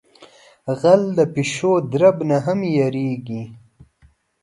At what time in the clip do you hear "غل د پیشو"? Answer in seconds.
0.79-1.71